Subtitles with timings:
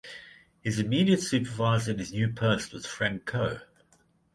[0.61, 3.59] His immediate supervisor in his new post was Frank Coe.